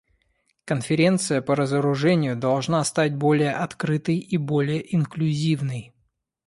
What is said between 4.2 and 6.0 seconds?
более инклюзивной.